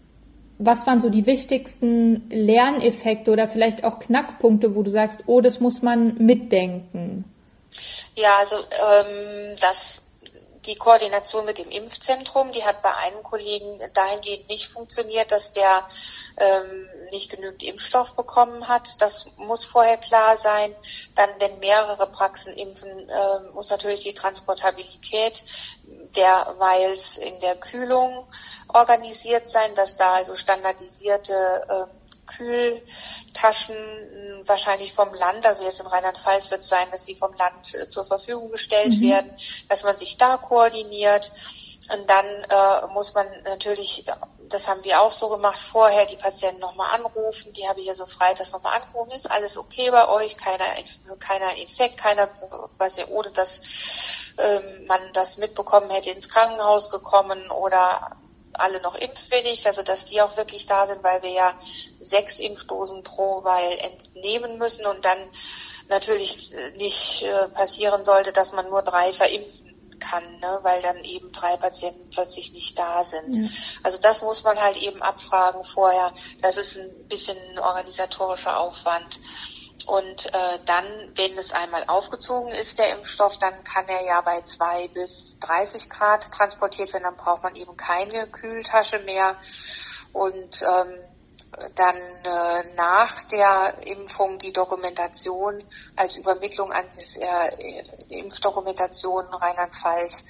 Was 0.61 0.87
waren 0.87 1.01
so 1.01 1.09
die 1.09 1.27
wichtigsten 1.27 2.29
Lerneffekte 2.31 3.31
oder 3.31 3.49
vielleicht 3.49 3.83
auch 3.83 3.99
Knackpunkte, 3.99 4.75
wo 4.75 4.83
du 4.83 4.91
sagst, 4.91 5.21
oh, 5.27 5.41
das 5.41 5.59
muss 5.59 5.81
man 5.81 6.19
mitdenken? 6.19 7.25
Ja, 8.15 8.39
also 8.39 8.57
ähm, 8.57 9.57
das 9.61 10.05
die 10.67 10.77
Koordination 10.77 11.47
mit 11.47 11.59
dem 11.59 11.71
Impfzentrum, 11.71 12.53
die 12.53 12.65
hat 12.65 12.83
bei 12.83 12.95
einem 12.95 13.23
Kollegen 13.23 13.81
dahingehend 13.95 14.49
nicht 14.49 14.69
funktioniert, 14.69 15.33
dass 15.33 15.53
der 15.53 15.87
ähm, 16.37 16.89
nicht 17.11 17.31
genügend 17.31 17.63
Impfstoff 17.63 18.15
bekommen 18.15 18.69
hat. 18.69 19.01
Das 19.01 19.31
muss 19.39 19.65
vorher 19.65 19.97
klar 19.97 20.37
sein. 20.37 20.75
Dann, 21.17 21.31
wenn 21.39 21.59
mehrere 21.61 22.07
Praxen 22.07 22.55
impfen, 22.55 23.09
äh, 23.09 23.41
muss 23.55 23.71
natürlich 23.71 24.03
die 24.03 24.15
Transportabilität 24.15 25.43
derweils 26.17 27.19
in 27.19 27.39
der 27.41 27.57
Kühlung 27.57 28.27
organisiert 28.69 29.49
sein, 29.49 29.75
dass 29.75 29.97
da 29.97 30.15
also 30.15 30.35
standardisierte 30.35 31.67
äh, 31.69 32.01
Kühltaschen 32.27 33.75
äh, 33.77 34.49
wahrscheinlich 34.49 34.93
vom 34.93 35.13
Land, 35.15 35.47
also 35.47 35.65
jetzt 35.65 35.81
in 35.81 35.87
Rheinland-Pfalz 35.87 36.51
wird 36.51 36.61
es 36.61 36.69
sein, 36.69 36.89
dass 36.91 37.05
sie 37.05 37.15
vom 37.15 37.35
Land 37.35 37.75
äh, 37.75 37.89
zur 37.89 38.05
Verfügung 38.05 38.51
gestellt 38.51 38.95
mhm. 38.99 39.09
werden, 39.09 39.37
dass 39.69 39.85
man 39.85 39.97
sich 39.99 40.17
da 40.17 40.37
koordiniert. 40.37 41.33
Und 41.93 42.09
dann 42.09 42.27
äh, 42.27 42.87
muss 42.93 43.15
man 43.15 43.27
natürlich, 43.43 44.05
das 44.51 44.69
haben 44.69 44.85
wir 44.85 45.01
auch 45.01 45.13
so 45.13 45.29
gemacht, 45.29 45.61
vorher 45.61 46.07
die 46.07 46.17
Patienten 46.17 46.61
nochmal 46.61 46.95
anrufen. 46.95 47.53
Die 47.53 47.67
habe 47.69 47.81
ich 47.81 47.87
ja 47.87 47.95
so 47.95 48.07
frei, 48.07 48.35
das 48.35 48.53
nochmal 48.53 48.81
angerufen. 48.81 49.13
Ist 49.13 49.31
alles 49.31 49.57
okay 49.57 49.91
bei 49.91 50.09
euch? 50.09 50.37
Keiner, 50.37 50.67
keiner 51.19 51.57
Infekt, 51.57 51.97
keiner, 51.97 52.29
was 52.77 52.97
ja 52.97 53.07
ohne 53.09 53.31
dass 53.31 53.63
ähm, 54.39 54.87
man 54.87 55.01
das 55.13 55.39
mitbekommen 55.39 55.91
hätte, 55.91 56.11
ins 56.11 56.29
Krankenhaus 56.29 56.91
gekommen 56.91 57.51
oder 57.51 58.17
alle 58.53 58.81
noch 58.83 58.97
impfwillig, 58.97 59.67
also 59.67 59.83
dass 59.83 60.07
die 60.07 60.21
auch 60.21 60.37
wirklich 60.37 60.67
da 60.67 60.87
sind, 60.87 61.03
weil 61.03 61.23
wir 61.23 61.31
ja 61.31 61.55
sechs 62.01 62.41
Impfdosen 62.41 63.05
pro 63.05 63.45
Weil 63.45 63.79
entnehmen 63.79 64.59
müssen 64.59 64.85
und 64.87 65.05
dann 65.05 65.19
natürlich 65.89 66.53
nicht 66.77 67.23
äh, 67.23 67.49
passieren 67.49 68.05
sollte, 68.05 68.33
dass 68.33 68.53
man 68.53 68.69
nur 68.69 68.83
drei 68.83 69.13
verimpfen 69.13 69.70
kann, 70.01 70.25
ne, 70.41 70.59
weil 70.63 70.83
dann 70.83 71.05
eben 71.05 71.31
drei 71.33 71.57
Patienten 71.57 72.11
plötzlich 72.11 72.53
nicht 72.53 72.79
da 72.79 73.05
sind. 73.05 73.37
Ja. 73.37 73.49
Also 73.83 73.99
das 74.01 74.23
muss 74.23 74.43
man 74.43 74.59
halt 74.59 74.77
eben 74.77 75.03
abfragen 75.03 75.63
vorher. 75.65 76.13
Das 76.43 76.57
ist 76.57 76.77
ein 76.77 77.09
bisschen 77.09 77.37
ein 77.51 77.59
organisatorischer 77.59 78.59
Aufwand. 78.59 79.21
Und 79.87 80.27
äh, 80.27 80.59
dann, 80.67 80.85
wenn 81.15 81.37
es 81.39 81.53
einmal 81.53 81.85
aufgezogen 81.87 82.53
ist, 82.53 82.79
der 82.79 82.93
Impfstoff, 82.93 83.39
dann 83.39 83.65
kann 83.65 83.89
er 83.89 84.05
ja 84.05 84.21
bei 84.21 84.41
zwei 84.43 84.89
bis 84.89 85.39
30 85.41 85.89
Grad 85.91 86.31
transportiert 86.31 86.93
werden. 86.93 87.05
Dann 87.05 87.17
braucht 87.17 87.43
man 87.43 87.57
eben 87.57 87.77
keine 87.77 88.29
Kühltasche 88.31 88.99
mehr. 89.01 89.37
Und 90.13 90.63
ähm, 90.63 90.99
dann 91.75 91.97
äh, 91.97 92.75
nach 92.77 93.25
der 93.25 93.75
Impfung 93.87 94.39
die 94.39 94.53
Dokumentation 94.53 95.63
als 95.97 96.17
Übermittlung 96.17 96.73
an 96.73 96.85
die 96.97 97.21
äh, 97.21 98.19
Impfdokumentation 98.21 99.27
Rheinland-Pfalz. 99.27 100.25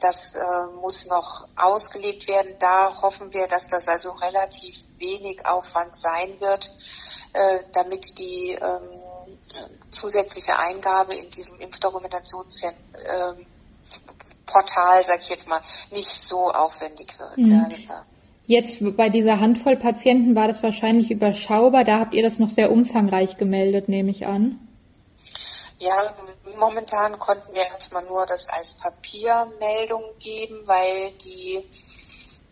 Das 0.00 0.34
äh, 0.34 0.42
muss 0.80 1.06
noch 1.06 1.48
ausgelegt 1.56 2.28
werden. 2.28 2.56
Da 2.58 3.00
hoffen 3.00 3.32
wir, 3.32 3.48
dass 3.48 3.68
das 3.68 3.88
also 3.88 4.10
relativ 4.12 4.84
wenig 4.98 5.46
Aufwand 5.46 5.96
sein 5.96 6.40
wird 6.40 6.70
äh, 7.36 7.60
damit 7.72 8.18
die 8.18 8.52
ähm, 8.52 9.00
zusätzliche 9.90 10.58
Eingabe 10.58 11.14
in 11.14 11.30
diesem 11.30 11.60
Impfdokumentationsportal, 11.60 13.46
ähm, 14.98 15.04
sag 15.04 15.20
ich 15.20 15.28
jetzt 15.28 15.46
mal, 15.46 15.60
nicht 15.90 16.08
so 16.08 16.50
aufwendig 16.50 17.18
wird. 17.18 17.36
Mhm. 17.36 17.52
Ja, 17.52 17.68
Jetzt 18.46 18.78
bei 18.96 19.08
dieser 19.08 19.40
Handvoll 19.40 19.76
Patienten 19.76 20.36
war 20.36 20.46
das 20.46 20.62
wahrscheinlich 20.62 21.10
überschaubar. 21.10 21.84
Da 21.84 21.98
habt 21.98 22.14
ihr 22.14 22.22
das 22.22 22.38
noch 22.38 22.50
sehr 22.50 22.70
umfangreich 22.70 23.36
gemeldet, 23.38 23.88
nehme 23.88 24.10
ich 24.10 24.26
an. 24.26 24.60
Ja, 25.78 26.14
momentan 26.58 27.18
konnten 27.18 27.52
wir 27.54 27.62
erstmal 27.62 28.04
nur 28.04 28.24
das 28.24 28.48
als 28.48 28.72
Papiermeldung 28.72 30.02
geben, 30.20 30.62
weil 30.64 31.12
die 31.24 31.64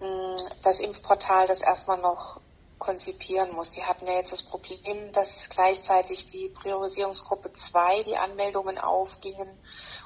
mh, 0.00 0.36
das 0.62 0.80
Impfportal 0.80 1.46
das 1.46 1.62
erstmal 1.62 1.98
noch 1.98 2.40
konzipieren 2.78 3.54
muss. 3.54 3.70
Die 3.70 3.84
hatten 3.84 4.06
ja 4.06 4.14
jetzt 4.14 4.32
das 4.32 4.42
Problem, 4.42 5.12
dass 5.12 5.48
gleichzeitig 5.48 6.26
die 6.26 6.48
Priorisierungsgruppe 6.48 7.52
2 7.52 8.02
die 8.02 8.16
Anmeldungen 8.16 8.78
aufgingen 8.78 9.48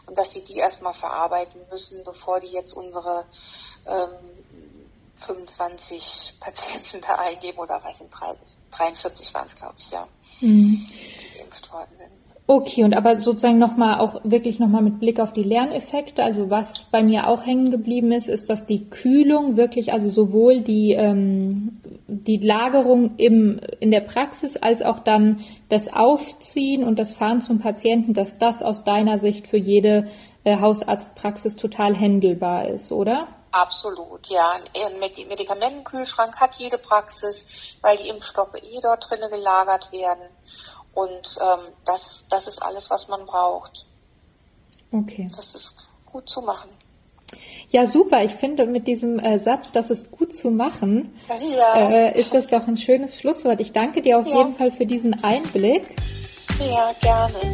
und 0.07 0.17
dass 0.17 0.31
die 0.31 0.45
die 0.45 0.59
erstmal 0.59 0.93
verarbeiten 0.93 1.61
müssen, 1.71 2.05
bevor 2.05 2.41
die 2.41 2.53
jetzt 2.53 2.75
unsere 2.75 3.27
ähm, 3.87 4.38
25 5.19 6.35
Patienten 6.41 7.01
da 7.07 7.17
eingeben 7.17 7.59
oder 7.59 7.81
was 7.83 7.99
sind 7.99 8.11
43 8.71 9.35
waren 9.35 9.47
es, 9.47 9.55
glaube 9.55 9.75
ich, 9.79 9.91
ja, 9.91 10.07
mhm. 10.41 10.87
die 11.21 11.39
geimpft 11.39 11.73
worden 11.73 11.91
sind. 11.97 12.11
Okay, 12.51 12.83
und 12.83 12.97
aber 12.97 13.21
sozusagen 13.21 13.59
nochmal 13.59 14.01
auch 14.01 14.23
wirklich 14.25 14.59
nochmal 14.59 14.81
mit 14.81 15.01
Blick 15.01 15.21
auf 15.21 15.35
die 15.35 15.43
Lerneffekte. 15.43 16.25
Also 16.25 16.49
was 16.49 16.85
bei 16.85 17.03
mir 17.03 17.29
auch 17.29 17.45
hängen 17.45 17.71
geblieben 17.71 18.11
ist, 18.11 18.27
ist, 18.27 18.49
dass 18.49 18.65
die 18.65 18.87
Kühlung 18.89 19.59
wirklich, 19.59 19.93
also 19.93 20.09
sowohl 20.09 20.63
die, 20.63 20.93
ähm, 20.93 21.83
die 22.07 22.39
Lagerung 22.39 23.17
im, 23.19 23.61
in 23.81 23.91
der 23.91 24.01
Praxis 24.01 24.57
als 24.57 24.81
auch 24.81 25.01
dann 25.01 25.41
das 25.69 25.93
Aufziehen 25.93 26.85
und 26.85 26.99
das 26.99 27.13
Fahren 27.13 27.43
zum 27.43 27.59
Patienten, 27.59 28.15
dass 28.15 28.39
das 28.39 28.63
aus 28.63 28.83
deiner 28.83 29.19
Sicht 29.19 29.47
für 29.47 29.59
jede 29.59 30.09
äh, 30.45 30.57
Hausarztpraxis 30.59 31.57
total 31.57 31.95
händelbar 31.95 32.69
ist, 32.69 32.93
oder? 32.93 33.29
Absolut, 33.51 34.27
ja. 34.27 34.53
Ein 34.53 34.99
Medikamentenkühlschrank 34.99 36.37
hat 36.39 36.57
jede 36.57 36.79
Praxis, 36.79 37.77
weil 37.81 37.97
die 37.97 38.09
Impfstoffe 38.09 38.55
eh 38.55 38.81
dort 38.83 39.09
drinnen 39.09 39.31
gelagert 39.31 39.91
werden. 39.93 40.29
Und 40.93 41.39
ähm, 41.41 41.73
das, 41.85 42.27
das 42.29 42.47
ist 42.47 42.63
alles, 42.63 42.91
was 42.91 43.09
man 43.09 43.25
braucht. 43.25 43.87
Okay. 44.93 45.29
Das 45.37 45.55
ist 45.55 45.77
gut 46.07 46.29
zu 46.29 46.43
machen. 46.43 46.71
Ja, 47.71 47.87
super. 47.87 48.25
Ich 48.25 48.33
finde, 48.33 48.67
mit 48.67 48.87
diesem 48.87 49.19
äh, 49.19 49.39
Satz, 49.39 49.73
das 49.73 49.91
ist 49.91 50.11
gut 50.11 50.35
zu 50.35 50.51
machen, 50.51 51.15
ja. 51.29 51.91
äh, 51.91 52.19
ist 52.19 52.33
das 52.33 52.49
doch 52.49 52.67
ein 52.67 52.79
schönes 52.79 53.19
Schlusswort. 53.19 53.61
Ich 53.61 53.73
danke 53.73 54.01
dir 54.01 54.19
auf 54.19 54.27
ja. 54.27 54.39
jeden 54.39 54.55
Fall 54.55 54.71
für 54.71 54.87
diesen 54.87 55.23
Einblick. 55.23 55.95
Ja, 56.59 56.93
gerne. 57.01 57.53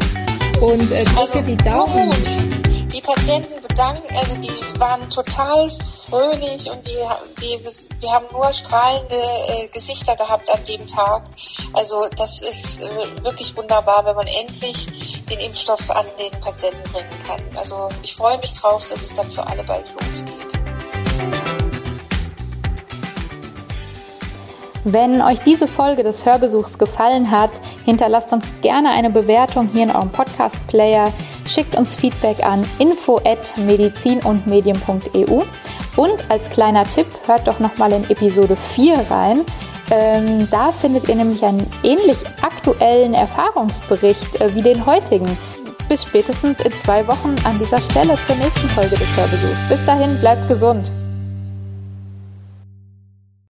Und 0.60 0.92
äh, 0.92 1.04
drücke 1.04 1.38
also, 1.38 1.42
die 1.42 1.56
Daumen. 1.56 2.10
Gut. 2.10 2.63
Die 2.94 3.00
Patienten 3.00 3.60
bedanken, 3.60 4.14
also 4.16 4.36
die 4.36 4.78
waren 4.78 5.10
total 5.10 5.68
fröhlich 6.08 6.70
und 6.70 6.86
die, 6.86 6.96
die, 7.40 7.58
wir 8.00 8.12
haben 8.12 8.26
nur 8.30 8.52
strahlende 8.52 9.16
äh, 9.16 9.66
Gesichter 9.66 10.14
gehabt 10.14 10.48
an 10.48 10.62
dem 10.62 10.86
Tag. 10.86 11.24
Also 11.72 12.06
das 12.16 12.40
ist 12.40 12.80
äh, 12.80 13.24
wirklich 13.24 13.56
wunderbar, 13.56 14.06
wenn 14.06 14.14
man 14.14 14.28
endlich 14.28 15.24
den 15.24 15.40
Impfstoff 15.40 15.90
an 15.90 16.06
den 16.20 16.40
Patienten 16.40 16.88
bringen 16.92 17.08
kann. 17.26 17.40
Also 17.56 17.88
ich 18.04 18.14
freue 18.14 18.38
mich 18.38 18.54
drauf, 18.54 18.86
dass 18.88 19.02
es 19.02 19.12
dann 19.12 19.28
für 19.28 19.44
alle 19.44 19.64
bald 19.64 19.86
losgeht. 19.94 20.54
Wenn 24.84 25.20
euch 25.20 25.40
diese 25.40 25.66
Folge 25.66 26.04
des 26.04 26.24
Hörbesuchs 26.24 26.78
gefallen 26.78 27.32
hat, 27.32 27.50
hinterlasst 27.84 28.32
uns 28.32 28.46
gerne 28.62 28.90
eine 28.90 29.10
Bewertung 29.10 29.70
hier 29.72 29.82
in 29.82 29.90
eurem 29.90 30.10
Podcast-Player, 30.10 31.12
schickt 31.46 31.76
uns 31.76 31.94
Feedback 31.94 32.44
an 32.44 32.64
info@medizinundmedien.eu 32.78 35.42
und 35.96 36.30
als 36.30 36.50
kleiner 36.50 36.84
Tipp, 36.84 37.06
hört 37.26 37.46
doch 37.46 37.60
nochmal 37.60 37.92
in 37.92 38.10
Episode 38.10 38.56
4 38.56 39.06
rein. 39.10 39.42
Ähm, 39.90 40.48
da 40.50 40.72
findet 40.72 41.08
ihr 41.08 41.14
nämlich 41.14 41.44
einen 41.44 41.66
ähnlich 41.82 42.18
aktuellen 42.42 43.14
Erfahrungsbericht 43.14 44.40
äh, 44.40 44.54
wie 44.54 44.62
den 44.62 44.86
heutigen. 44.86 45.28
Bis 45.88 46.04
spätestens 46.04 46.60
in 46.60 46.72
zwei 46.72 47.06
Wochen 47.06 47.36
an 47.44 47.58
dieser 47.58 47.78
Stelle 47.78 48.14
zur 48.26 48.36
nächsten 48.36 48.68
Folge 48.70 48.96
des 48.96 49.16
Hörbesuchs. 49.16 49.68
Bis 49.68 49.84
dahin, 49.84 50.18
bleibt 50.18 50.48
gesund. 50.48 50.90